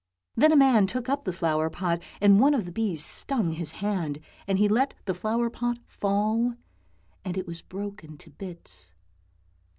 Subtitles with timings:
[0.35, 3.69] Then a man took up the flower pot, and one of the bees stung his
[3.85, 6.55] hand, and he let the flower pot fall,
[7.23, 8.93] and it was broken to bits.